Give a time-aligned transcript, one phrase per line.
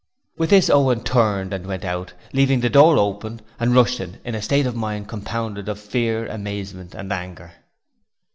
[0.35, 4.41] With this Owen turned and went out, leaving the door open, and Rushton in a
[4.41, 7.51] state of mind compounded of fear, amazement and anger.